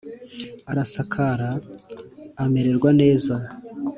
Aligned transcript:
arasakara, 0.71 1.49
amererwa 2.43 2.89
neza. 2.99 3.35